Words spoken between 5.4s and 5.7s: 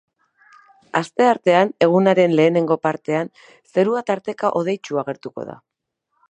da.